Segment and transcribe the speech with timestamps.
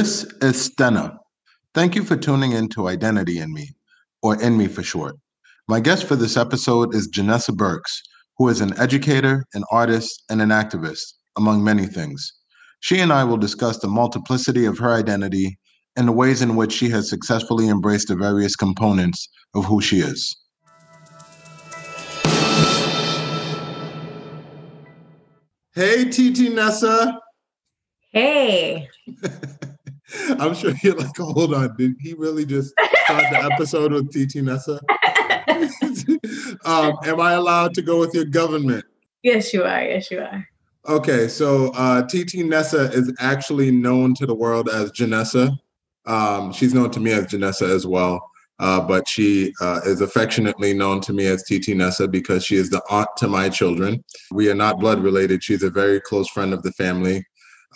[0.00, 1.18] This is Stena.
[1.74, 3.68] Thank you for tuning in to Identity in Me,
[4.22, 5.14] or In Me for short.
[5.68, 8.00] My guest for this episode is Jennessa Burks,
[8.38, 11.02] who is an educator, an artist, and an activist,
[11.36, 12.32] among many things.
[12.80, 15.58] She and I will discuss the multiplicity of her identity
[15.96, 19.98] and the ways in which she has successfully embraced the various components of who she
[20.00, 20.34] is.
[25.74, 27.20] Hey, TT Nessa.
[28.12, 28.88] Hey.
[30.38, 32.72] I'm sure you're like, hold on, did he really just
[33.04, 34.80] start the episode with TT Nessa?
[36.64, 38.84] um, am I allowed to go with your government?
[39.22, 39.82] Yes, you are.
[39.82, 40.46] Yes, you are.
[40.88, 45.56] Okay, so uh, TT Nessa is actually known to the world as Jennessa.
[46.06, 50.72] Um, she's known to me as Jennessa as well, uh, but she uh, is affectionately
[50.72, 54.02] known to me as TT Nessa because she is the aunt to my children.
[54.30, 55.44] We are not blood related.
[55.44, 57.24] She's a very close friend of the family.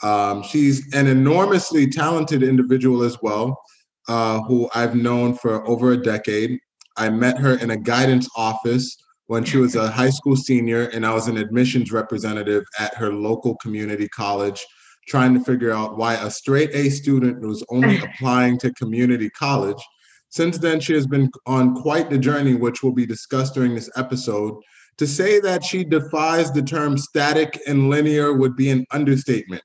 [0.03, 3.61] Um, she's an enormously talented individual as well,
[4.09, 6.59] uh, who I've known for over a decade.
[6.97, 11.07] I met her in a guidance office when she was a high school senior, and
[11.07, 14.65] I was an admissions representative at her local community college,
[15.09, 19.83] trying to figure out why a straight A student was only applying to community college.
[20.31, 23.91] Since then, she has been on quite the journey, which will be discussed during this
[23.97, 24.55] episode.
[24.99, 29.63] To say that she defies the term static and linear would be an understatement.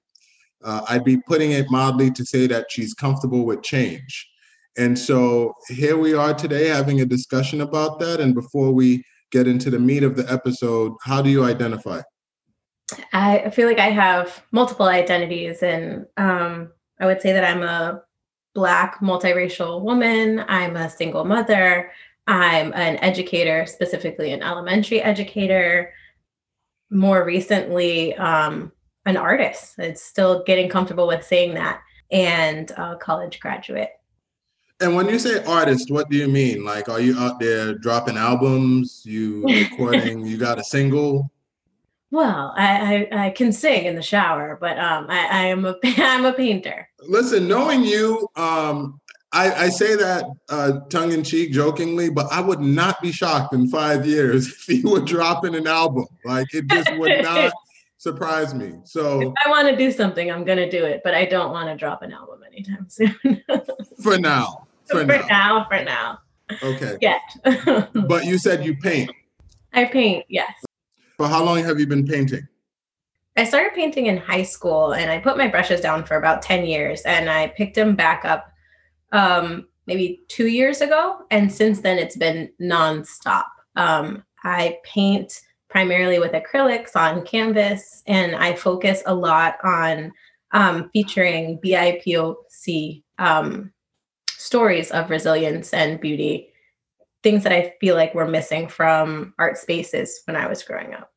[0.63, 4.29] Uh, I'd be putting it mildly to say that she's comfortable with change.
[4.77, 8.19] And so here we are today having a discussion about that.
[8.19, 12.01] And before we get into the meat of the episode, how do you identify?
[13.13, 18.01] I feel like I have multiple identities, and um, I would say that I'm a
[18.55, 21.91] Black multiracial woman, I'm a single mother,
[22.25, 25.93] I'm an educator, specifically an elementary educator.
[26.89, 28.71] More recently, um,
[29.09, 29.75] an artist.
[29.77, 31.81] It's still getting comfortable with saying that,
[32.11, 33.91] and a college graduate.
[34.81, 36.63] And when you say artist, what do you mean?
[36.63, 39.01] Like, are you out there dropping albums?
[39.05, 40.25] You recording?
[40.25, 41.29] you got a single?
[42.11, 45.75] Well, I, I, I, can sing in the shower, but um, I, I am a
[45.83, 46.87] I'm a painter.
[47.07, 48.99] Listen, knowing you, um,
[49.31, 53.53] I, I say that uh, tongue in cheek, jokingly, but I would not be shocked
[53.53, 56.05] in five years if you were dropping an album.
[56.25, 57.53] Like it just would not
[57.99, 58.73] surprise me.
[58.85, 61.69] So if I want to do something, I'm gonna do it, but I don't want
[61.69, 63.15] to drop an album anytime soon.
[64.01, 64.67] for now.
[64.87, 65.27] For, for now.
[65.29, 65.67] now.
[65.69, 66.19] For now.
[66.63, 66.97] Okay.
[67.01, 67.19] Yeah.
[68.07, 69.11] but you said you paint.
[69.73, 70.51] I paint, yes.
[71.17, 72.47] For how long have you been painting?
[73.37, 76.65] I started painting in high school and I put my brushes down for about 10
[76.65, 78.51] years and I picked them back up
[79.11, 81.19] um, maybe two years ago.
[81.29, 83.45] And since then, it's been nonstop.
[83.75, 90.11] Um, I paint primarily with acrylics on canvas, and I focus a lot on
[90.51, 93.71] um, featuring BIPOC um,
[94.29, 96.49] stories of resilience and beauty,
[97.21, 101.11] things that I feel like were missing from art spaces when I was growing up.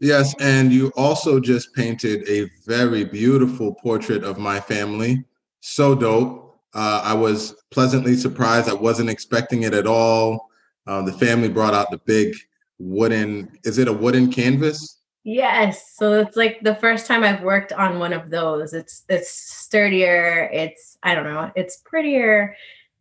[0.00, 5.24] Yes, and you also just painted a very beautiful portrait of my family.
[5.60, 6.42] So dope.
[6.74, 8.68] Uh, I was pleasantly surprised.
[8.68, 10.50] I wasn't expecting it at all.
[10.86, 12.34] Uh, the family brought out the big
[12.78, 15.00] wooden is it a wooden canvas?
[15.24, 18.72] Yes so it's like the first time i've worked on one of those.
[18.72, 22.56] It's it's sturdier it's i don't know it's prettier.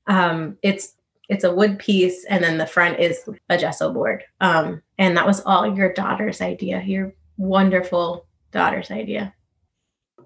[0.08, 0.96] Um it's
[1.30, 4.24] it's a wood piece and then the front is a gesso board.
[4.42, 9.34] Um and that was all your daughter's idea your wonderful daughter's idea.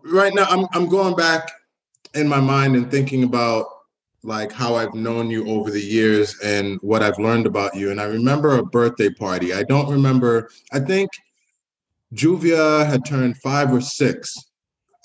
[0.03, 1.51] Right now i'm, I'm going back
[2.13, 3.65] in my mind and thinking about
[4.23, 7.91] like how I've known you over the years and what I've learned about you.
[7.91, 9.53] And I remember a birthday party.
[9.53, 11.09] I don't remember, I think
[12.13, 14.35] Juvia had turned five or six.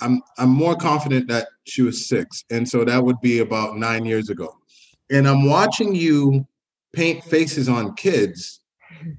[0.01, 2.45] I'm I'm more confident that she was six.
[2.51, 4.57] And so that would be about nine years ago.
[5.11, 6.47] And I'm watching you
[6.93, 8.61] paint faces on kids.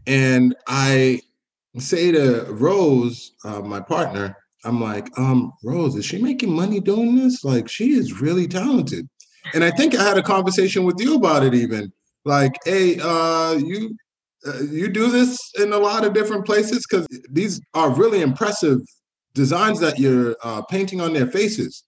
[0.08, 1.22] And I
[1.78, 7.16] say to Rose, uh, my partner, I'm like, um, Rose, is she making money doing
[7.16, 7.44] this?
[7.44, 9.10] Like, she is really talented.
[9.54, 11.92] And I think I had a conversation with you about it even.
[12.26, 13.96] Like, hey, uh, you
[14.46, 18.80] uh, you do this in a lot of different places because these are really impressive
[19.34, 21.84] designs that you're uh, painting on their faces.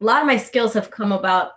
[0.00, 1.52] A lot of my skills have come about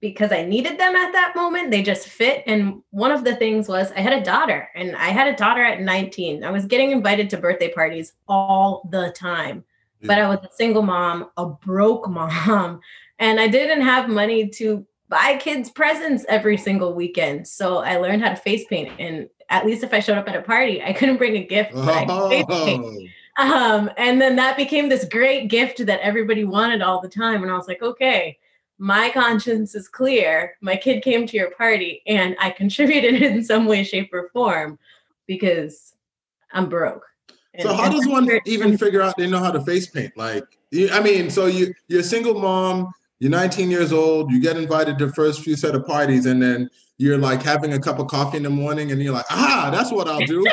[0.00, 1.70] because I needed them at that moment.
[1.70, 2.42] They just fit.
[2.46, 5.64] And one of the things was I had a daughter, and I had a daughter
[5.64, 6.44] at 19.
[6.44, 9.64] I was getting invited to birthday parties all the time,
[10.00, 10.08] yeah.
[10.08, 12.80] but I was a single mom, a broke mom
[13.18, 17.46] and I didn't have money to buy kids presents every single weekend.
[17.46, 18.92] So I learned how to face paint.
[18.98, 21.72] And at least if I showed up at a party, I couldn't bring a gift.
[21.74, 22.04] I,
[23.38, 27.42] Um, and then that became this great gift that everybody wanted all the time.
[27.42, 28.38] And I was like, okay,
[28.78, 30.56] my conscience is clear.
[30.60, 34.78] My kid came to your party and I contributed in some way, shape, or form
[35.26, 35.94] because
[36.52, 37.04] I'm broke.
[37.60, 40.14] So how does one even figure out they know how to face paint?
[40.16, 40.44] Like,
[40.92, 44.98] I mean, so you you're a single mom, you're 19 years old, you get invited
[44.98, 46.68] to first few set of parties, and then
[46.98, 49.90] you're like having a cup of coffee in the morning, and you're like, ah, that's
[49.90, 50.44] what I'll do.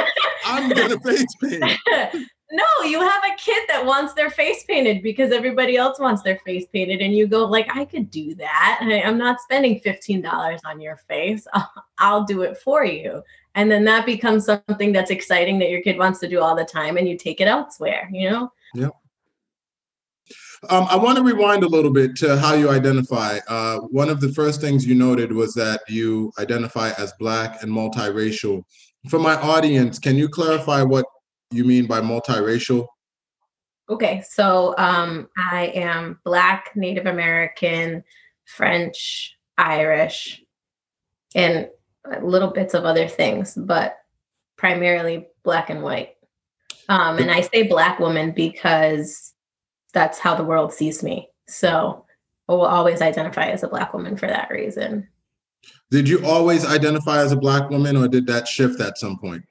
[0.45, 1.63] I'm gonna face paint.
[2.51, 6.39] no, you have a kid that wants their face painted because everybody else wants their
[6.45, 8.79] face painted, and you go like, I could do that.
[8.81, 11.45] I'm not spending fifteen dollars on your face.
[11.53, 13.23] I'll, I'll do it for you,
[13.55, 16.65] and then that becomes something that's exciting that your kid wants to do all the
[16.65, 18.09] time, and you take it elsewhere.
[18.11, 18.53] You know.
[18.73, 18.89] Yeah.
[20.69, 23.39] Um, I want to rewind a little bit to how you identify.
[23.47, 27.71] Uh, one of the first things you noted was that you identify as Black and
[27.71, 28.63] multiracial.
[29.09, 31.05] For my audience, can you clarify what
[31.51, 32.87] you mean by multiracial?
[33.89, 38.03] Okay, so um, I am Black, Native American,
[38.45, 40.41] French, Irish,
[41.35, 41.67] and
[42.21, 43.97] little bits of other things, but
[44.57, 46.15] primarily Black and white.
[46.87, 49.32] Um, and I say Black woman because
[49.93, 51.29] that's how the world sees me.
[51.47, 52.05] So
[52.49, 55.07] I will always identify as a Black woman for that reason.
[55.91, 59.43] Did you always identify as a Black woman, or did that shift at some point?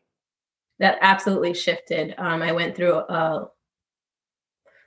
[0.82, 2.12] that absolutely shifted.
[2.18, 3.46] Um, I went through uh,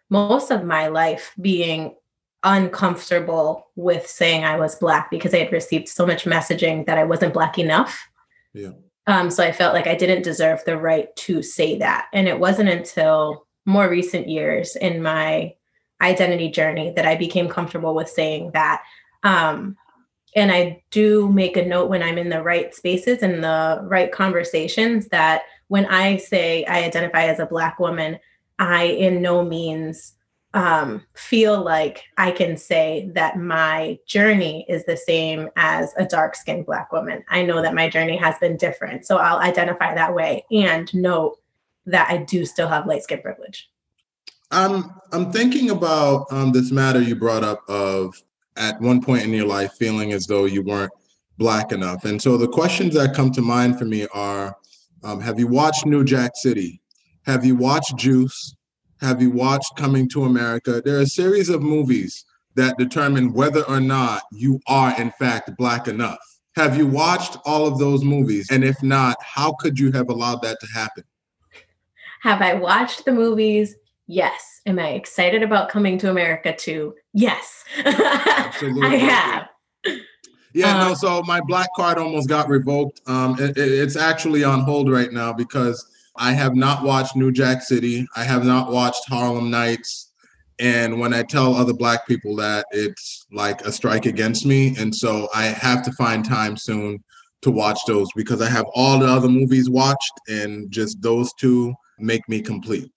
[0.09, 1.95] most of my life being
[2.43, 7.05] uncomfortable with saying I was Black because I had received so much messaging that I
[7.05, 7.97] wasn't Black enough.
[8.53, 8.71] Yeah.
[9.07, 12.07] Um, so I felt like I didn't deserve the right to say that.
[12.11, 15.53] And it wasn't until more recent years in my
[16.01, 18.83] identity journey that I became comfortable with saying that.
[19.23, 19.77] Um,
[20.35, 24.11] and I do make a note when I'm in the right spaces and the right
[24.11, 28.19] conversations that when I say I identify as a Black woman,
[28.59, 30.13] I in no means
[30.53, 36.35] um, feel like I can say that my journey is the same as a dark
[36.35, 37.23] skinned Black woman.
[37.29, 39.05] I know that my journey has been different.
[39.05, 41.39] So I'll identify that way and note
[41.85, 43.69] that I do still have light skin privilege.
[44.51, 48.15] I'm I'm thinking about um, this matter you brought up of
[48.57, 50.91] at one point in your life feeling as though you weren't
[51.37, 52.05] black enough.
[52.05, 54.55] And so the questions that come to mind for me are
[55.03, 56.81] um, have you watched New Jack City?
[57.25, 58.55] Have you watched Juice?
[59.01, 60.81] Have you watched Coming to America?
[60.83, 62.23] There are a series of movies
[62.55, 66.19] that determine whether or not you are, in fact, Black enough.
[66.55, 68.47] Have you watched all of those movies?
[68.49, 71.03] And if not, how could you have allowed that to happen?
[72.25, 73.75] Have I watched the movies?
[74.07, 74.61] Yes.
[74.65, 76.95] Am I excited about coming to America too?
[77.13, 77.63] Yes.
[77.85, 78.87] Absolutely.
[78.87, 79.49] I have.
[80.55, 80.89] Yeah, no.
[80.89, 82.99] Um, so my black card almost got revoked.
[83.05, 85.85] Um, it, it's actually on hold right now because
[86.15, 88.07] I have not watched New Jack City.
[88.15, 90.11] I have not watched Harlem Nights.
[90.57, 94.75] And when I tell other black people that, it's like a strike against me.
[94.79, 97.03] And so I have to find time soon
[97.45, 101.73] to watch those because I have all the other movies watched, and just those two
[101.97, 102.91] make me complete.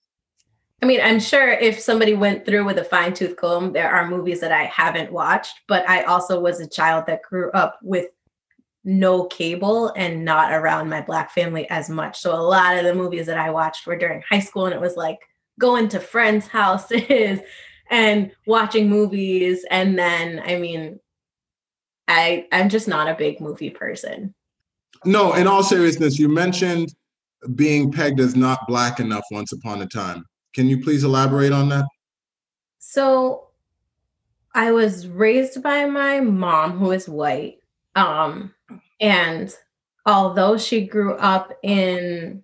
[0.82, 4.08] I mean, I'm sure if somebody went through with a fine tooth comb, there are
[4.08, 8.06] movies that I haven't watched, but I also was a child that grew up with
[8.84, 12.18] no cable and not around my black family as much.
[12.18, 14.80] So a lot of the movies that I watched were during high school and it
[14.80, 15.18] was like
[15.58, 17.40] going to friends' houses
[17.90, 21.00] and watching movies and then I mean
[22.06, 24.34] I I'm just not a big movie person.
[25.04, 26.94] No, in all seriousness, you mentioned
[27.54, 30.24] being pegged as not black enough once upon a time.
[30.54, 31.86] Can you please elaborate on that?
[32.78, 33.48] So
[34.54, 37.58] I was raised by my mom who is white.
[37.94, 38.54] Um,
[39.00, 39.54] and
[40.06, 42.42] although she grew up in,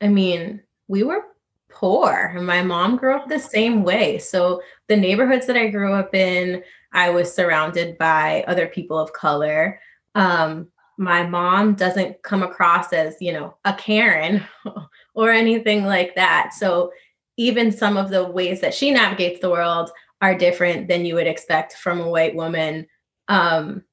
[0.00, 1.24] I mean, we were
[1.68, 2.32] poor.
[2.36, 4.18] And my mom grew up the same way.
[4.18, 9.12] So the neighborhoods that I grew up in, I was surrounded by other people of
[9.12, 9.78] color.
[10.14, 10.68] Um,
[10.98, 14.42] my mom doesn't come across as, you know, a Karen
[15.14, 16.52] or anything like that.
[16.54, 16.92] So
[17.36, 19.90] even some of the ways that she navigates the world
[20.22, 22.86] are different than you would expect from a white woman.
[23.28, 23.84] Um,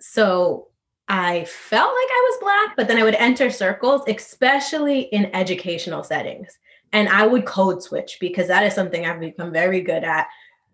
[0.00, 0.68] so
[1.08, 6.04] I felt like I was Black, but then I would enter circles, especially in educational
[6.04, 6.58] settings.
[6.92, 10.28] And I would code switch because that is something I've become very good at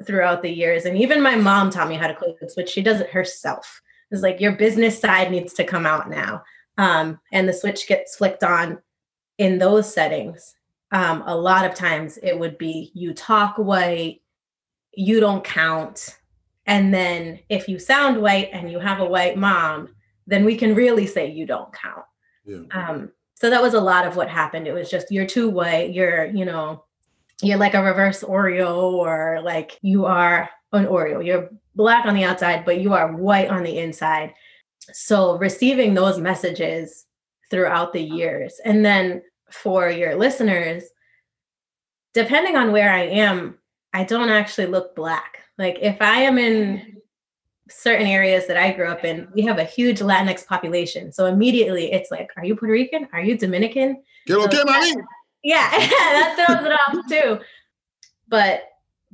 [0.05, 0.85] throughout the years.
[0.85, 2.69] And even my mom taught me how to code switch.
[2.69, 3.81] She does it herself.
[4.11, 6.43] It's like your business side needs to come out now.
[6.79, 8.79] Um, and the switch gets flicked on
[9.39, 10.55] in those settings
[10.93, 14.23] um, a lot of times it would be you talk white,
[14.93, 16.19] you don't count.
[16.67, 19.95] And then if you sound white and you have a white mom,
[20.27, 22.05] then we can really say you don't count.
[22.45, 22.63] Yeah.
[22.73, 24.67] Um, so that was a lot of what happened.
[24.67, 26.85] It was just you're too white, you're, you know,
[27.41, 31.25] you're like a reverse Oreo or like you are an Oreo.
[31.25, 34.35] You're black on the outside, but you are white on the inside.
[34.93, 37.07] So receiving those messages
[37.51, 38.61] throughout the years.
[38.65, 40.85] And then for your listeners,
[42.15, 43.59] depending on where I am,
[43.93, 45.39] I don't actually look black.
[45.59, 46.97] Like if I am in
[47.69, 51.13] certain areas that I grew up in, we have a huge Latinx population.
[51.13, 53.09] So immediately it's like, are you Puerto Rican?
[53.13, 54.03] Are you Dominican?
[54.27, 54.95] so okay, mommy.
[55.43, 57.45] Yeah, that throws it off too.
[58.29, 58.63] But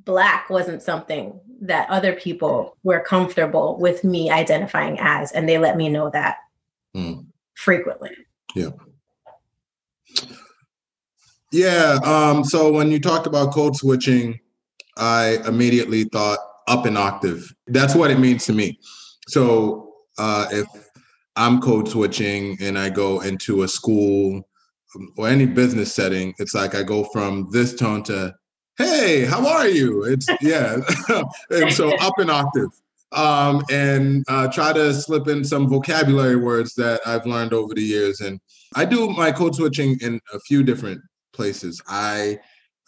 [0.05, 5.77] black wasn't something that other people were comfortable with me identifying as, and they let
[5.77, 6.37] me know that
[6.95, 7.25] mm.
[7.55, 8.11] frequently.
[8.55, 8.71] Yeah.
[11.53, 11.99] Yeah.
[12.05, 14.39] Um, so when you talked about code switching,
[14.97, 16.39] I immediately thought
[16.69, 17.55] up an octave.
[17.67, 18.79] That's what it means to me.
[19.29, 20.67] So uh, if
[21.37, 24.49] I'm code switching and I go into a school
[24.95, 28.35] um, or any business setting, it's like I go from this tone to,
[28.79, 30.05] hey, how are you?
[30.05, 30.79] It's, yeah.
[31.51, 32.71] and so up an octave.
[33.13, 37.83] Um, and uh, try to slip in some vocabulary words that I've learned over the
[37.83, 38.21] years.
[38.21, 38.41] And
[38.75, 41.01] I do my code switching in a few different
[41.33, 41.81] places.
[41.89, 42.39] I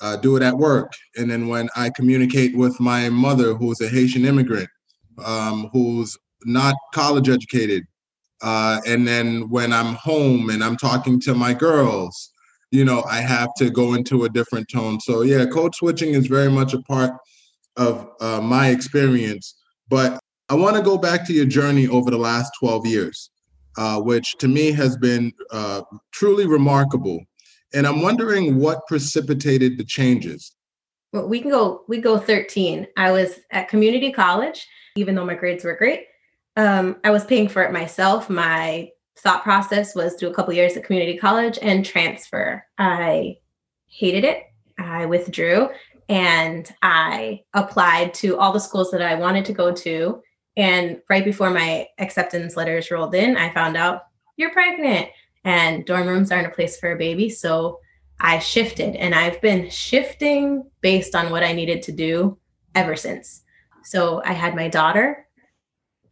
[0.01, 0.93] uh, do it at work.
[1.17, 4.69] And then when I communicate with my mother, who's a Haitian immigrant,
[5.25, 7.85] um, who's not college educated,
[8.43, 12.33] uh, and then when I'm home and I'm talking to my girls,
[12.71, 15.01] you know, I have to go into a different tone.
[15.01, 17.13] So yeah, code switching is very much a part
[17.77, 19.55] of uh, my experience.
[19.89, 23.31] But I want to go back to your journey over the last 12 years,
[23.77, 25.83] uh, which to me has been uh,
[26.13, 27.23] truly remarkable.
[27.75, 30.55] And I'm wondering what precipitated the changes.
[31.13, 32.87] Well, we can go, we go 13.
[32.97, 36.05] I was at community college, even though my grades were great.
[36.57, 38.29] Um, I was paying for it myself.
[38.29, 42.65] My thought process was do a couple years at community college and transfer.
[42.79, 43.39] I
[43.87, 44.45] hated it.
[44.79, 45.69] I withdrew
[46.09, 50.23] and I applied to all the schools that I wanted to go to.
[50.57, 54.03] And right before my acceptance letters rolled in, I found out
[54.37, 55.09] you're pregnant
[55.45, 57.29] and dorm rooms aren't a place for a baby.
[57.29, 57.81] So
[58.21, 62.39] I shifted and I've been shifting based on what I needed to do
[62.75, 63.43] ever since.
[63.85, 65.27] So I had my daughter.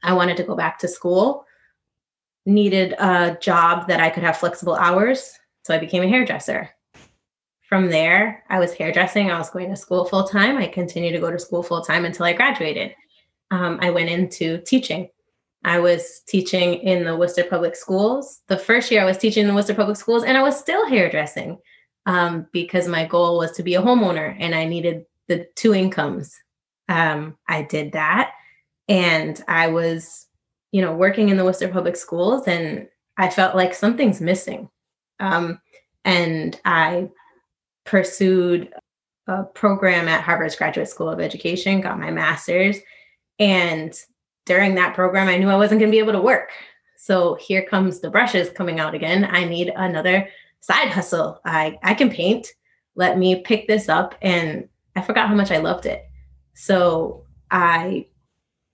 [0.02, 1.44] I wanted to go back to school,
[2.46, 5.32] needed a job that I could have flexible hours.
[5.64, 6.70] So I became a hairdresser.
[7.68, 9.30] From there, I was hairdressing.
[9.30, 10.56] I was going to school full time.
[10.56, 12.94] I continued to go to school full time until I graduated.
[13.50, 15.08] Um, I went into teaching.
[15.64, 18.42] I was teaching in the Worcester Public Schools.
[18.46, 20.86] The first year I was teaching in the Worcester Public Schools, and I was still
[20.86, 21.58] hairdressing
[22.06, 26.34] um, because my goal was to be a homeowner and I needed the two incomes.
[26.88, 28.32] Um, I did that.
[28.88, 30.28] And I was,
[30.72, 34.68] you know, working in the Worcester Public Schools, and I felt like something's missing.
[35.20, 35.60] Um,
[36.04, 37.08] and I
[37.84, 38.72] pursued
[39.26, 42.78] a program at Harvard's Graduate School of Education, got my master's,
[43.38, 43.98] and
[44.46, 46.50] during that program, I knew I wasn't going to be able to work.
[46.96, 49.28] So here comes the brushes coming out again.
[49.30, 50.28] I need another
[50.60, 51.40] side hustle.
[51.44, 52.48] I, I can paint.
[52.94, 54.14] Let me pick this up.
[54.22, 56.04] And I forgot how much I loved it.
[56.54, 58.06] So I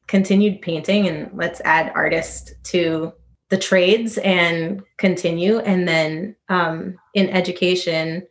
[0.06, 3.12] continued painting and let's add artist to
[3.48, 5.58] the trades and continue.
[5.58, 8.26] And then um, in education,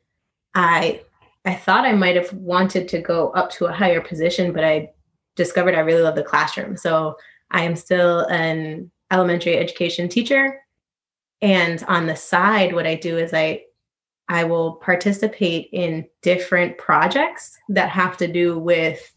[0.56, 1.02] I
[1.46, 4.92] I thought I might have wanted to go up to a higher position, but I
[5.36, 6.78] discovered I really love the classroom.
[6.78, 7.18] So
[7.50, 10.60] I am still an elementary education teacher.
[11.42, 13.64] And on the side, what I do is I
[14.30, 19.14] I will participate in different projects that have to do with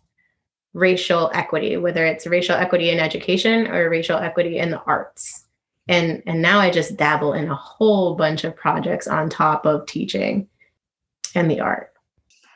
[0.74, 5.46] racial equity, whether it's racial equity in education or racial equity in the arts.
[5.88, 9.86] And and now I just dabble in a whole bunch of projects on top of
[9.86, 10.48] teaching
[11.34, 11.92] and the art.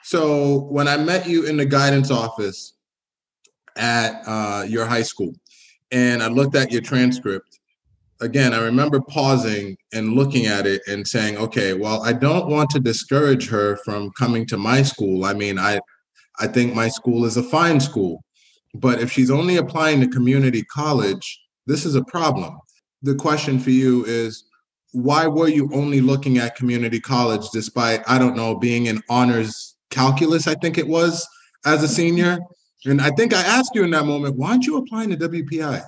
[0.03, 2.75] So when I met you in the guidance office
[3.77, 5.35] at uh, your high school,
[5.91, 7.61] and I looked at your transcript.
[8.21, 12.69] Again, I remember pausing and looking at it and saying, okay, well, I don't want
[12.71, 15.25] to discourage her from coming to my school.
[15.25, 15.79] I mean, I
[16.41, 18.23] I think my school is a fine school.
[18.75, 22.59] But if she's only applying to community college, this is a problem.
[23.03, 24.45] The question for you is
[24.93, 29.77] why were you only looking at community college despite, I don't know, being in honors
[29.91, 31.27] calculus, I think it was,
[31.65, 32.39] as a senior?
[32.85, 35.85] And I think I asked you in that moment, why aren't you applying to WPI?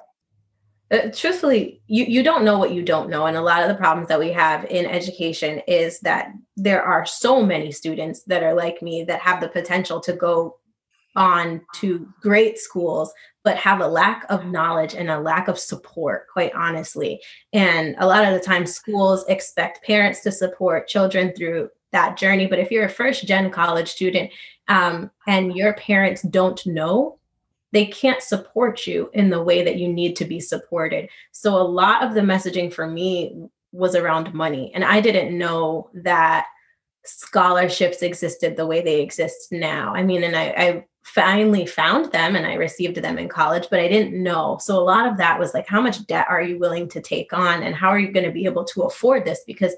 [0.90, 3.26] Uh, truthfully, you, you don't know what you don't know.
[3.26, 7.06] And a lot of the problems that we have in education is that there are
[7.06, 10.56] so many students that are like me that have the potential to go
[11.14, 13.12] on to great schools,
[13.44, 17.20] but have a lack of knowledge and a lack of support, quite honestly.
[17.52, 22.46] And a lot of the time, schools expect parents to support children through that journey.
[22.46, 24.30] But if you're a first gen college student
[24.66, 27.19] um, and your parents don't know,
[27.72, 31.08] they can't support you in the way that you need to be supported.
[31.32, 34.72] So a lot of the messaging for me was around money.
[34.74, 36.46] And I didn't know that
[37.04, 39.94] scholarships existed the way they exist now.
[39.94, 43.80] I mean, and I, I finally found them and I received them in college, but
[43.80, 44.58] I didn't know.
[44.60, 47.32] So a lot of that was like, how much debt are you willing to take
[47.32, 49.42] on and how are you going to be able to afford this?
[49.46, 49.74] Because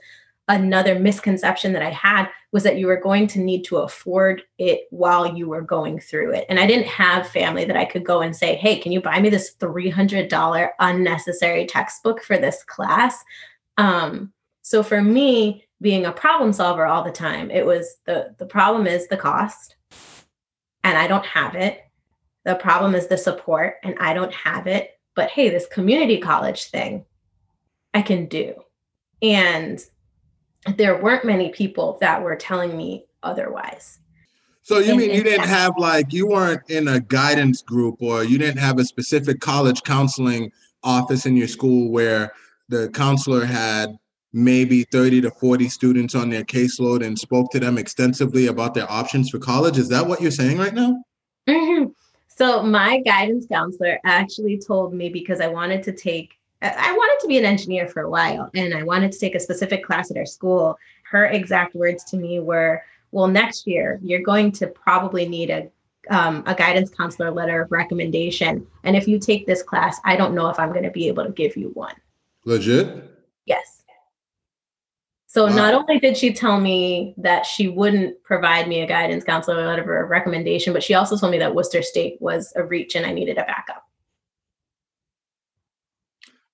[0.52, 4.82] another misconception that I had was that you were going to need to afford it
[4.90, 6.44] while you were going through it.
[6.49, 9.18] And I didn't have family that I could go and say, hey, can you buy
[9.18, 13.16] me this $300 unnecessary textbook for this class?
[13.78, 18.47] Um, so for me, being a problem solver all the time, it was the the
[18.47, 19.75] problem is the cost
[20.85, 21.80] and I don't have it.
[22.44, 24.90] The problem is the support and I don't have it.
[25.16, 27.04] But hey, this community college thing
[27.94, 28.54] I can do.
[29.23, 29.85] And
[30.76, 33.99] there weren't many people that were telling me otherwise.
[34.62, 38.38] So you mean you didn't have like you weren't in a guidance group or you
[38.38, 40.52] didn't have a specific college counseling
[40.85, 42.33] office in your school where
[42.69, 43.97] the counselor had
[44.33, 48.90] maybe 30 to 40 students on their caseload and spoke to them extensively about their
[48.90, 49.78] options for college.
[49.78, 51.02] Is that what you're saying right now?
[51.49, 51.90] Mm-hmm.
[52.28, 57.28] So, my guidance counselor actually told me because I wanted to take, I wanted to
[57.28, 60.16] be an engineer for a while and I wanted to take a specific class at
[60.16, 60.78] our school.
[61.11, 65.71] Her exact words to me were, Well, next year, you're going to probably need a
[66.11, 68.66] um, a guidance counselor letter of recommendation.
[68.85, 71.25] And if you take this class, I don't know if I'm going to be able
[71.25, 71.95] to give you one.
[72.45, 73.04] Legit?
[73.47, 73.83] Yes.
[75.26, 75.54] So wow.
[75.54, 80.02] not only did she tell me that she wouldn't provide me a guidance counselor letter
[80.02, 83.12] of recommendation, but she also told me that Worcester State was a reach and I
[83.12, 83.85] needed a backup.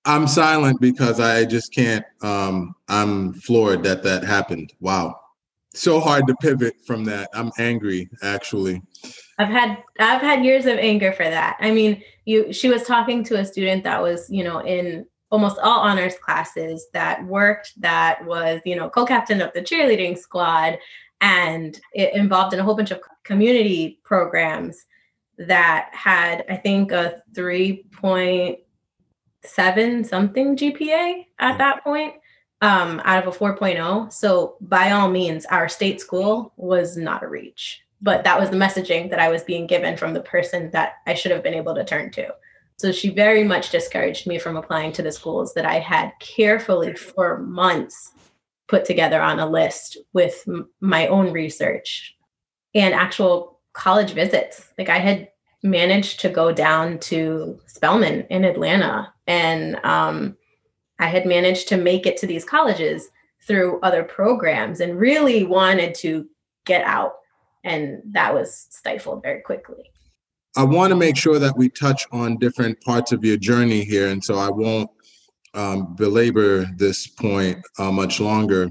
[0.05, 2.05] I'm silent because I just can't.
[2.21, 4.73] Um, I'm floored that that happened.
[4.79, 5.19] Wow,
[5.73, 7.29] so hard to pivot from that.
[7.33, 8.81] I'm angry, actually.
[9.37, 11.57] I've had I've had years of anger for that.
[11.59, 15.59] I mean, you she was talking to a student that was, you know, in almost
[15.59, 20.77] all honors classes that worked that was you know co-captain of the cheerleading squad
[21.21, 24.85] and it involved in a whole bunch of community programs
[25.37, 27.21] that had i think a
[29.45, 32.13] 3.7 something gpa at that point
[32.61, 37.27] um, out of a 4.0 so by all means our state school was not a
[37.27, 40.95] reach but that was the messaging that i was being given from the person that
[41.07, 42.29] i should have been able to turn to
[42.79, 46.93] so she very much discouraged me from applying to the schools that I had carefully
[46.93, 48.13] for months
[48.69, 52.15] put together on a list with m- my own research
[52.73, 54.71] and actual college visits.
[54.77, 55.27] Like I had
[55.63, 60.37] managed to go down to Spelman in Atlanta and um,
[60.99, 63.09] I had managed to make it to these colleges
[63.47, 66.27] through other programs and really wanted to
[66.65, 67.13] get out.
[67.63, 69.91] And that was stifled very quickly.
[70.57, 74.09] I want to make sure that we touch on different parts of your journey here,
[74.09, 74.89] and so I won't
[75.53, 78.69] um, belabor this point uh, much longer.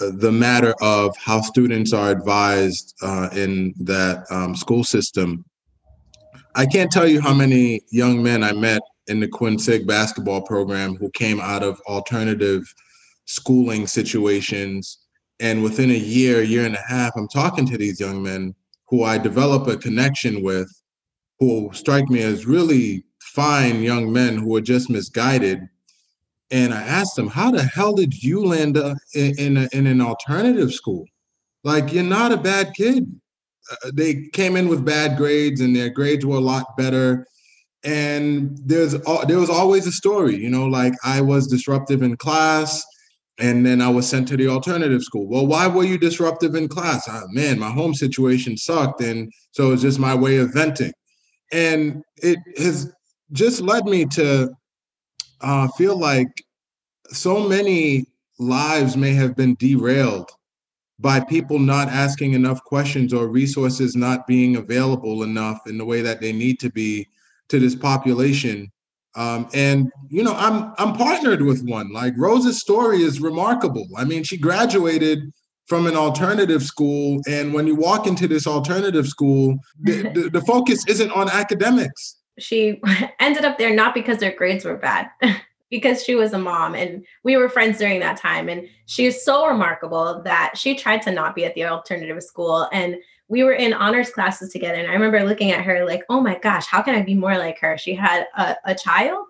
[0.00, 5.44] Uh, the matter of how students are advised uh, in that um, school system.
[6.58, 10.96] I can't tell you how many young men I met in the Quincy basketball program
[10.96, 12.64] who came out of alternative
[13.26, 14.98] schooling situations.
[15.38, 18.54] And within a year, year and a half, I'm talking to these young men
[18.88, 20.72] who I develop a connection with,
[21.40, 25.60] who strike me as really fine young men who are just misguided.
[26.50, 29.86] And I asked them, "How the hell did you land uh, in in, a, in
[29.86, 31.04] an alternative school?
[31.64, 33.20] Like you're not a bad kid."
[33.70, 37.26] Uh, they came in with bad grades, and their grades were a lot better.
[37.84, 38.92] And there's
[39.26, 42.84] there was always a story, you know, like I was disruptive in class
[43.38, 45.28] and then I was sent to the alternative school.
[45.28, 47.06] Well, why were you disruptive in class?
[47.08, 50.92] Oh, man, my home situation sucked, and so it's just my way of venting.
[51.52, 52.92] And it has
[53.32, 54.50] just led me to
[55.42, 56.28] uh, feel like
[57.08, 58.06] so many
[58.38, 60.30] lives may have been derailed
[60.98, 66.00] by people not asking enough questions or resources not being available enough in the way
[66.00, 67.06] that they need to be
[67.48, 68.70] to this population
[69.16, 71.90] um, and you know, I'm I'm partnered with one.
[71.90, 73.86] Like Rose's story is remarkable.
[73.96, 75.32] I mean, she graduated
[75.66, 80.40] from an alternative school, and when you walk into this alternative school, the, the, the
[80.42, 82.16] focus isn't on academics.
[82.38, 82.80] She
[83.20, 85.08] ended up there not because their grades were bad.
[85.70, 88.48] because she was a mom and we were friends during that time.
[88.48, 92.68] And she is so remarkable that she tried to not be at the alternative school.
[92.72, 92.96] And
[93.28, 94.78] we were in honors classes together.
[94.78, 97.36] And i remember looking at her like oh my gosh how can i be more
[97.36, 97.76] like her?
[97.76, 99.26] She had a, a child.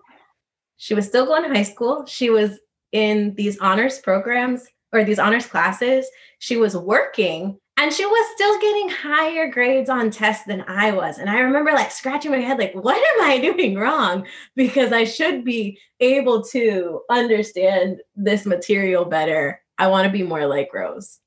[0.77, 2.05] She was still going to high school.
[2.05, 2.59] She was
[2.91, 6.07] in these honors programs or these honors classes,
[6.39, 11.19] she was working and she was still getting higher grades on tests than I was.
[11.19, 14.25] And I remember like scratching my head, like, what am I doing wrong?
[14.55, 19.61] Because I should be able to understand this material better.
[19.77, 21.19] I want to be more like Rose.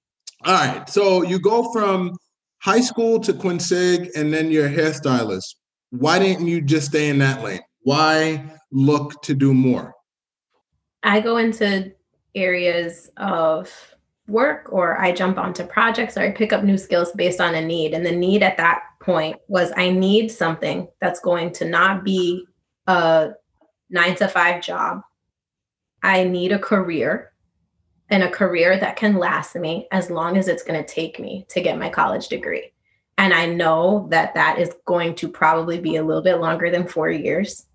[0.45, 0.89] All right.
[0.89, 2.17] So you go from
[2.59, 5.55] high school to Quinsig and then you're a hairstylist.
[5.91, 7.61] Why didn't you just stay in that lane?
[7.83, 9.95] Why look to do more?
[11.03, 11.93] I go into
[12.35, 13.73] areas of
[14.31, 17.61] work or I jump onto projects or I pick up new skills based on a
[17.61, 17.93] need.
[17.93, 22.45] And the need at that point was I need something that's going to not be
[22.87, 23.31] a
[23.91, 25.03] nine to five job.
[26.03, 27.33] I need a career
[28.09, 31.47] and a career that can last me as long as it's going to take me
[31.51, 32.73] to get my college degree.
[33.19, 36.89] And I know that that is going to probably be a little bit longer than
[36.89, 37.67] four years.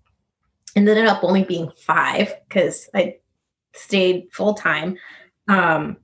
[0.74, 3.16] And ended up only being five because I
[3.72, 4.98] stayed full time.
[5.48, 5.96] Um,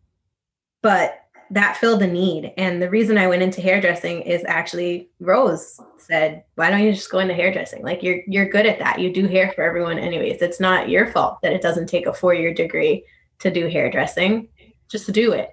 [0.82, 1.18] but
[1.50, 2.52] that filled the need.
[2.56, 7.10] And the reason I went into hairdressing is actually Rose said, "Why don't you just
[7.10, 7.82] go into hairdressing?
[7.82, 8.98] Like you're you're good at that.
[8.98, 10.42] You do hair for everyone anyways.
[10.42, 13.04] It's not your fault that it doesn't take a four-year degree
[13.40, 14.48] to do hairdressing.
[14.88, 15.50] Just do it."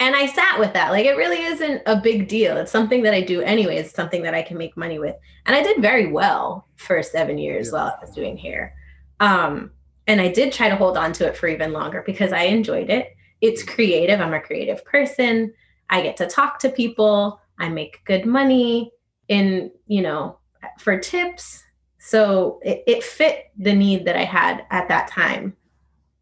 [0.00, 0.90] And I sat with that.
[0.90, 2.56] Like it really isn't a big deal.
[2.56, 5.16] It's something that I do anyways, it's something that I can make money with.
[5.46, 7.72] And I did very well for 7 years yeah.
[7.72, 8.74] while I was doing hair.
[9.20, 9.70] Um
[10.06, 12.90] and I did try to hold on to it for even longer because I enjoyed
[12.90, 13.14] it.
[13.44, 14.22] It's creative.
[14.22, 15.52] I'm a creative person.
[15.90, 17.38] I get to talk to people.
[17.58, 18.90] I make good money
[19.28, 20.38] in, you know,
[20.78, 21.62] for tips.
[21.98, 25.54] So it, it fit the need that I had at that time,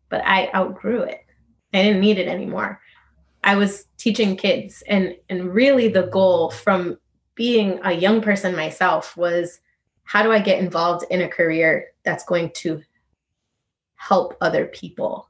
[0.08, 1.24] but I outgrew it.
[1.72, 2.80] I didn't need it anymore.
[3.44, 6.98] I was teaching kids and and really the goal from
[7.36, 9.60] being a young person myself was
[10.02, 12.82] how do I get involved in a career that's going to
[13.94, 15.28] help other people.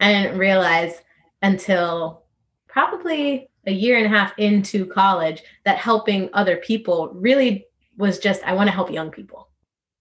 [0.00, 1.02] I didn't realize
[1.44, 2.24] until
[2.66, 7.66] probably a year and a half into college that helping other people really
[7.98, 9.48] was just, I want to help young people.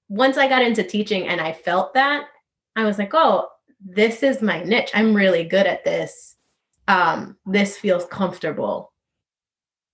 [0.07, 2.27] Once I got into teaching and I felt that,
[2.77, 3.49] I was like, oh,
[3.85, 4.91] this is my niche.
[4.93, 6.37] I'm really good at this.
[6.87, 8.93] Um, this feels comfortable.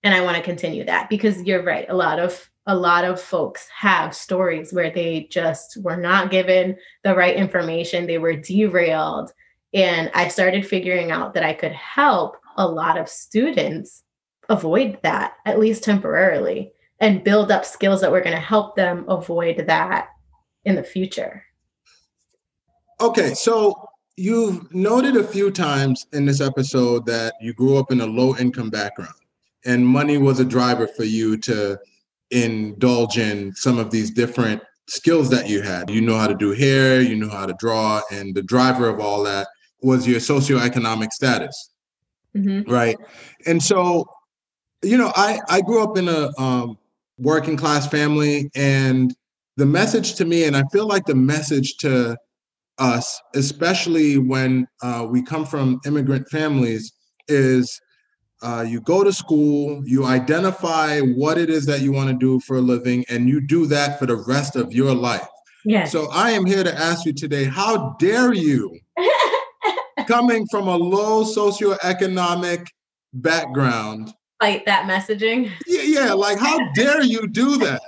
[0.04, 1.88] And I want to continue that because you're right.
[1.90, 6.78] A lot of a lot of folks have stories where they just were not given
[7.04, 9.32] the right information, they were derailed.
[9.74, 14.04] And I started figuring out that I could help a lot of students
[14.50, 19.06] avoid that, at least temporarily, and build up skills that were going to help them
[19.08, 20.10] avoid that
[20.66, 21.44] in the future.
[23.00, 28.02] Okay, so you've noted a few times in this episode that you grew up in
[28.02, 29.14] a low income background
[29.66, 31.78] and money was a driver for you to
[32.32, 35.90] indulge in some of these different skills that you had.
[35.90, 39.00] You know how to do hair, you know how to draw, and the driver of
[39.00, 39.48] all that
[39.82, 41.72] was your socioeconomic status.
[42.36, 42.72] Mm-hmm.
[42.72, 42.98] Right.
[43.46, 44.06] And so,
[44.82, 46.78] you know, I, I grew up in a um,
[47.18, 49.14] working class family, and
[49.58, 52.18] the message to me, and I feel like the message to
[52.78, 56.94] us, especially when uh, we come from immigrant families,
[57.28, 57.80] is
[58.42, 62.40] uh, you go to school, you identify what it is that you want to do
[62.40, 65.28] for a living, and you do that for the rest of your life.
[65.66, 65.92] Yes.
[65.92, 68.80] So I am here to ask you today how dare you,
[70.10, 72.66] coming from a low socioeconomic
[73.14, 75.52] background, fight that messaging?
[75.68, 76.14] Yeah, yeah.
[76.14, 77.82] Like, how dare you do that?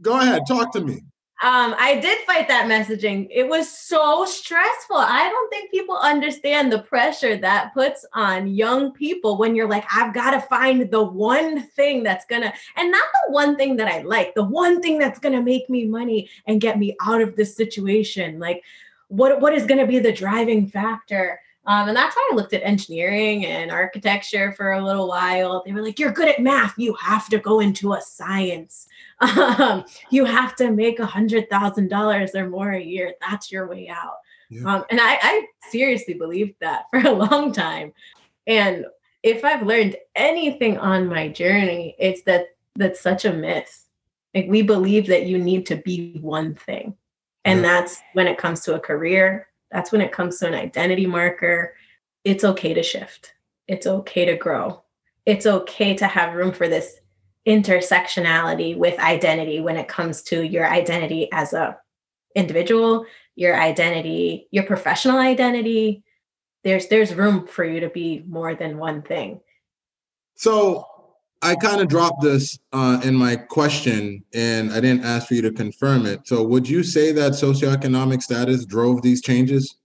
[0.00, 1.02] Go ahead, talk to me.
[1.42, 3.26] Um, I did fight that messaging.
[3.30, 4.96] It was so stressful.
[4.96, 9.84] I don't think people understand the pressure that puts on young people when you're like,
[9.92, 13.88] I've got to find the one thing that's gonna, and not the one thing that
[13.88, 17.34] I like, the one thing that's gonna make me money and get me out of
[17.36, 18.38] this situation.
[18.38, 18.62] Like,
[19.08, 21.40] what what is gonna be the driving factor?
[21.66, 25.62] Um, and that's why I looked at engineering and architecture for a little while.
[25.64, 26.74] They were like, You're good at math.
[26.76, 28.86] You have to go into a science
[29.20, 33.14] um, you have to make a hundred thousand dollars or more a year.
[33.20, 34.16] That's your way out.
[34.50, 34.62] Yeah.
[34.62, 37.92] Um, and I, I seriously believed that for a long time.
[38.46, 38.86] And
[39.22, 43.88] if I've learned anything on my journey, it's that that's such a myth.
[44.34, 46.96] Like we believe that you need to be one thing.
[47.44, 47.62] And yeah.
[47.62, 51.74] that's when it comes to a career, that's when it comes to an identity marker.
[52.24, 53.34] It's okay to shift.
[53.68, 54.82] It's okay to grow.
[55.26, 57.00] It's okay to have room for this
[57.46, 61.76] intersectionality with identity when it comes to your identity as a
[62.34, 66.02] individual your identity your professional identity
[66.64, 69.40] there's there's room for you to be more than one thing
[70.34, 70.86] so
[71.44, 75.42] i kind of dropped this uh, in my question and i didn't ask for you
[75.42, 79.76] to confirm it so would you say that socioeconomic status drove these changes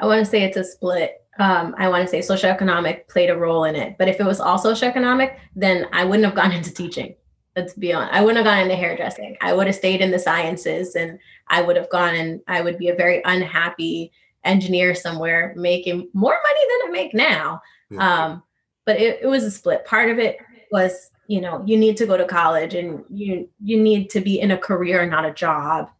[0.00, 3.36] i want to say it's a split um, I want to say socioeconomic played a
[3.36, 3.96] role in it.
[3.98, 7.14] But if it was all socioeconomic, then I wouldn't have gone into teaching.
[7.56, 8.12] Let's be honest.
[8.12, 9.36] I wouldn't have gone into hairdressing.
[9.40, 12.78] I would have stayed in the sciences and I would have gone and I would
[12.78, 14.12] be a very unhappy
[14.44, 17.62] engineer somewhere making more money than I make now.
[17.90, 18.24] Yeah.
[18.24, 18.42] Um,
[18.86, 19.84] but it, it was a split.
[19.84, 20.38] Part of it
[20.70, 24.40] was, you know, you need to go to college and you you need to be
[24.40, 25.90] in a career, not a job,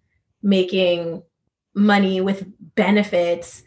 [0.43, 1.23] making
[1.75, 3.63] money with benefits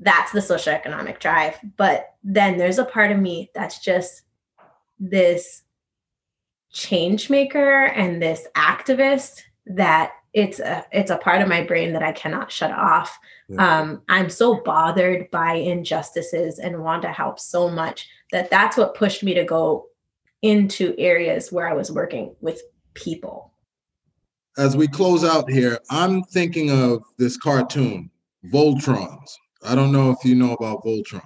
[0.00, 1.58] that's the socioeconomic drive.
[1.76, 4.22] But then there's a part of me that's just
[4.98, 5.62] this
[6.70, 12.02] change maker and this activist that it's a it's a part of my brain that
[12.02, 13.18] I cannot shut off.
[13.48, 13.80] Yeah.
[13.80, 18.94] Um, I'm so bothered by injustices and want to help so much that that's what
[18.94, 19.86] pushed me to go
[20.42, 22.60] into areas where I was working with
[22.94, 23.52] people.
[24.58, 28.10] As we close out here, I'm thinking of this cartoon,
[28.52, 29.30] Voltrons.
[29.62, 31.22] I don't know if you know about Voltron.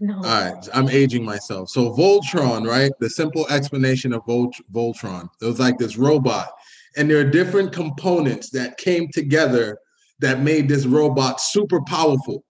[0.00, 0.16] No.
[0.16, 1.70] All right, I'm aging myself.
[1.70, 2.92] So Voltron, right?
[3.00, 5.28] The simple explanation of Volt- Voltron.
[5.42, 6.50] It was like this robot,
[6.96, 9.78] and there are different components that came together
[10.20, 12.44] that made this robot super powerful.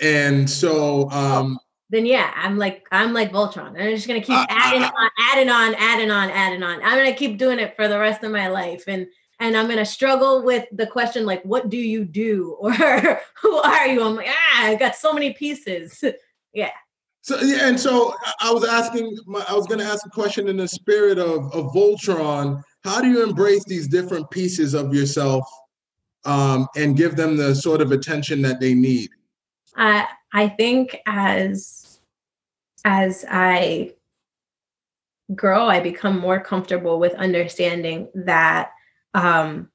[0.00, 1.58] And so, um,
[1.90, 3.70] then yeah, I'm like I'm like Voltron.
[3.70, 6.80] I'm just gonna keep uh, adding uh, on, adding on, adding on, adding on.
[6.82, 9.06] I'm gonna keep doing it for the rest of my life, and
[9.40, 13.86] and I'm gonna struggle with the question like, what do you do or who are
[13.88, 14.02] you?
[14.02, 16.02] I'm like, ah, I got so many pieces.
[16.52, 16.70] yeah.
[17.22, 20.56] So yeah, and so I was asking, I was going to ask a question in
[20.56, 22.62] the spirit of of Voltron.
[22.84, 25.46] How do you embrace these different pieces of yourself
[26.24, 29.10] um, and give them the sort of attention that they need?
[29.76, 31.79] I I think as
[32.84, 33.94] as I
[35.34, 38.72] grow, I become more comfortable with understanding that
[39.14, 39.70] um,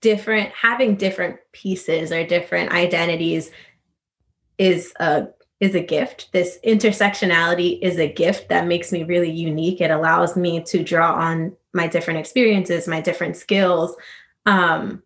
[0.00, 3.50] different having different pieces or different identities
[4.58, 5.28] is a
[5.60, 6.30] is a gift.
[6.32, 9.80] This intersectionality is a gift that makes me really unique.
[9.80, 13.94] It allows me to draw on my different experiences my different skills
[14.46, 15.02] um,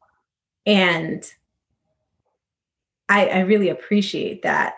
[0.64, 1.24] and
[3.08, 4.74] I, I really appreciate that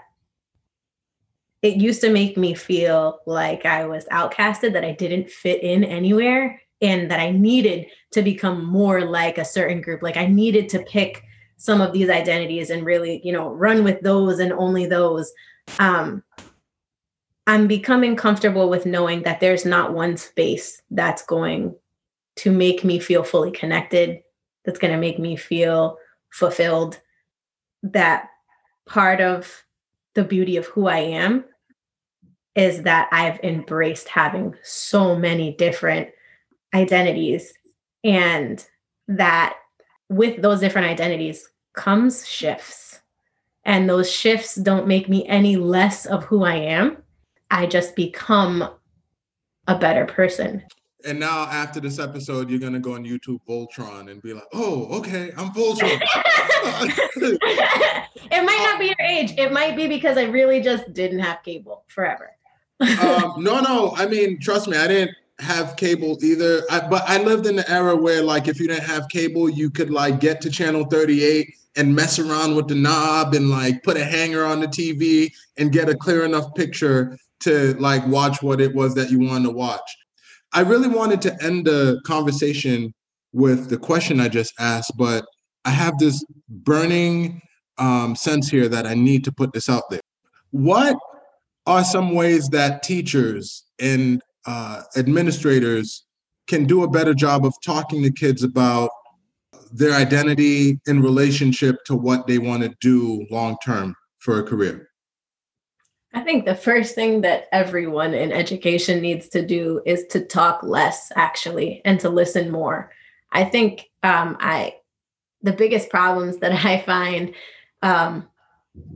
[1.62, 5.84] it used to make me feel like i was outcasted that i didn't fit in
[5.84, 10.02] anywhere and that I needed to become more like a certain group.
[10.02, 11.22] Like I needed to pick
[11.56, 15.32] some of these identities and really, you know, run with those and only those.
[15.78, 16.24] Um,
[17.46, 21.74] I'm becoming comfortable with knowing that there's not one space that's going
[22.36, 24.20] to make me feel fully connected,
[24.64, 25.98] that's going to make me feel
[26.30, 26.98] fulfilled.
[27.84, 28.28] That
[28.86, 29.64] part of
[30.14, 31.44] the beauty of who I am
[32.54, 36.08] is that I've embraced having so many different
[36.74, 37.52] identities
[38.04, 38.64] and
[39.08, 39.56] that
[40.08, 43.00] with those different identities comes shifts.
[43.64, 46.98] And those shifts don't make me any less of who i am.
[47.50, 48.68] I just become
[49.68, 50.62] a better person.
[51.04, 54.44] And now after this episode you're going to go on youtube voltron and be like
[54.52, 56.00] oh okay i'm voltron.
[58.34, 59.34] It might not be your age.
[59.36, 62.30] It might be because i really just didn't have cable forever
[63.00, 66.62] um, no no i mean trust me i didn't have cable either.
[66.70, 69.70] I, but I lived in the era where like if you didn't have cable, you
[69.70, 73.96] could like get to channel 38 and mess around with the knob and like put
[73.96, 78.60] a hanger on the TV and get a clear enough picture to like watch what
[78.60, 79.96] it was that you wanted to watch.
[80.52, 82.94] I really wanted to end the conversation
[83.32, 85.24] with the question I just asked, but
[85.64, 87.40] I have this burning
[87.78, 90.00] um, sense here that I need to put this out there.
[90.50, 90.96] What
[91.66, 96.04] are some ways that teachers and uh, administrators
[96.48, 98.90] can do a better job of talking to kids about
[99.72, 104.88] their identity in relationship to what they want to do long term for a career?
[106.14, 110.62] I think the first thing that everyone in education needs to do is to talk
[110.62, 112.90] less, actually, and to listen more.
[113.32, 114.76] I think um, I
[115.40, 117.34] the biggest problems that I find
[117.82, 118.28] um,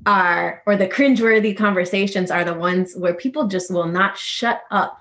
[0.07, 4.99] are, or the cringeworthy conversations are the ones where people just will not shut up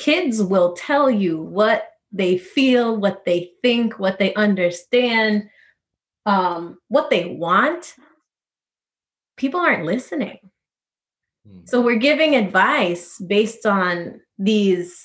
[0.00, 5.48] kids will tell you what they feel, what they think, what they understand,
[6.26, 7.94] um, what they want.
[9.36, 10.38] People aren't listening.
[11.46, 11.60] Hmm.
[11.64, 15.04] So we're giving advice based on these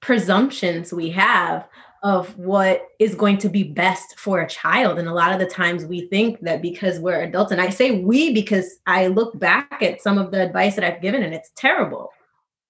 [0.00, 1.68] presumptions we have
[2.02, 4.98] of what is going to be best for a child.
[4.98, 8.00] And a lot of the times we think that because we're adults, and I say
[8.00, 11.52] we because I look back at some of the advice that I've given and it's
[11.56, 12.10] terrible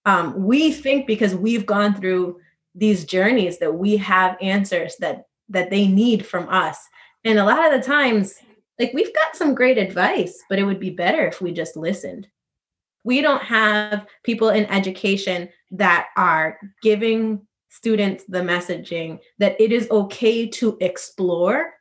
[0.04, 2.40] um, we think because we've gone through
[2.74, 6.78] these journeys that we have answers that that they need from us
[7.24, 8.38] and a lot of the times
[8.78, 12.26] Like we've got some great advice, but it would be better if we just listened.
[13.04, 19.90] We don't have people in education that are giving students the messaging that it is
[19.90, 21.72] okay to explore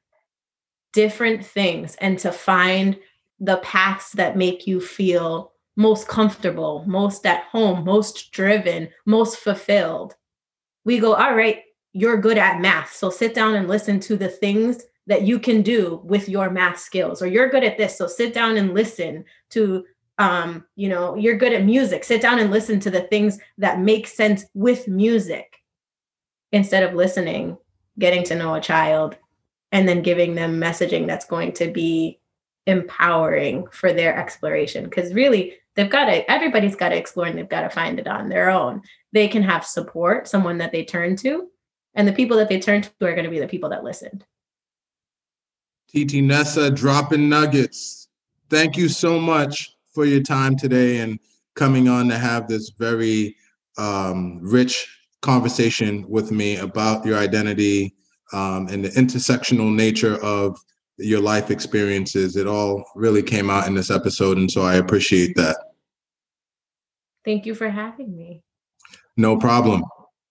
[0.93, 2.97] different things and to find
[3.39, 10.15] the paths that make you feel most comfortable, most at home, most driven, most fulfilled.
[10.85, 12.93] We go, all right, you're good at math.
[12.93, 16.79] So sit down and listen to the things that you can do with your math
[16.79, 19.83] skills or you're good at this so sit down and listen to
[20.19, 23.79] um you know you're good at music sit down and listen to the things that
[23.79, 25.60] make sense with music
[26.51, 27.57] instead of listening
[27.99, 29.17] getting to know a child
[29.71, 32.19] and then giving them messaging that's going to be
[32.67, 34.85] empowering for their exploration.
[34.85, 38.07] Because really they've got to everybody's got to explore and they've got to find it
[38.07, 38.81] on their own.
[39.13, 41.47] They can have support someone that they turn to
[41.93, 44.25] and the people that they turn to are going to be the people that listened.
[45.89, 48.07] TT Nessa dropping nuggets.
[48.49, 51.19] Thank you so much for your time today and
[51.55, 53.35] coming on to have this very
[53.77, 57.95] um, rich conversation with me about your identity
[58.33, 60.59] um, and the intersectional nature of
[60.97, 62.35] your life experiences.
[62.35, 65.57] It all really came out in this episode, and so I appreciate that.
[67.23, 68.41] Thank you for having me.
[69.17, 69.83] No problem.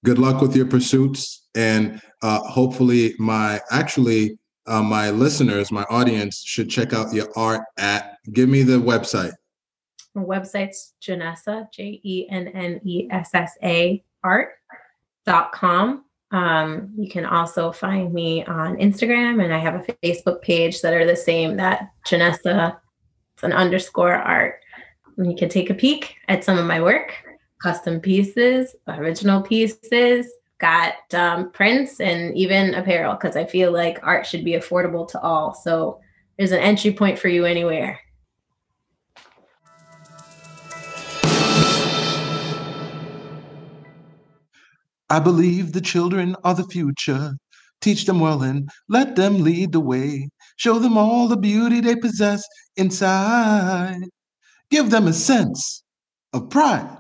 [0.05, 6.43] Good luck with your pursuits, and uh, hopefully, my actually uh, my listeners, my audience
[6.45, 9.33] should check out your art at, give me the website.
[10.15, 16.05] My website's Jennessa, J E N N E S S A art.com.
[16.33, 20.95] Um, you can also find me on Instagram and I have a Facebook page that
[20.95, 22.79] are the same that Jennessa,
[23.35, 24.61] it's an underscore art.
[25.17, 27.15] And you can take a peek at some of my work,
[27.61, 30.27] custom pieces, original pieces,
[30.61, 35.21] got um, prints and even apparel because I feel like art should be affordable to
[35.21, 35.55] all.
[35.55, 36.01] So
[36.39, 37.99] there's an entry point for you anywhere.
[45.11, 47.35] I believe the children are the future.
[47.83, 50.31] Teach them well and let them lead the way.
[50.57, 52.45] Show them all the beauty they possess
[52.77, 54.03] inside.
[54.71, 55.83] Give them a sense
[56.33, 56.99] of pride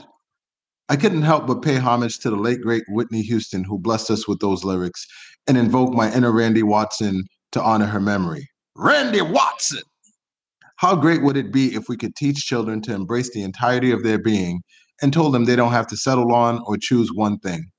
[0.90, 4.28] I couldn't help but pay homage to the late, great Whitney Houston, who blessed us
[4.28, 5.06] with those lyrics,
[5.48, 8.48] and invoke my inner Randy Watson to honor her memory.
[8.76, 9.82] Randy Watson!
[10.76, 14.04] How great would it be if we could teach children to embrace the entirety of
[14.04, 14.62] their being
[15.02, 17.70] and told them they don't have to settle on or choose one thing?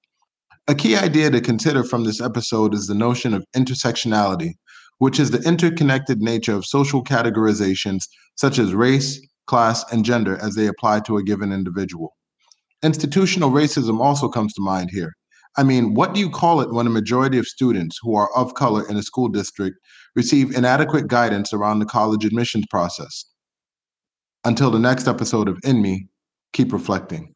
[0.71, 4.53] A key idea to consider from this episode is the notion of intersectionality,
[4.99, 8.03] which is the interconnected nature of social categorizations
[8.35, 12.15] such as race, class, and gender as they apply to a given individual.
[12.83, 15.11] Institutional racism also comes to mind here.
[15.57, 18.53] I mean, what do you call it when a majority of students who are of
[18.53, 19.75] color in a school district
[20.15, 23.25] receive inadequate guidance around the college admissions process?
[24.45, 26.07] Until the next episode of In Me,
[26.53, 27.35] keep reflecting.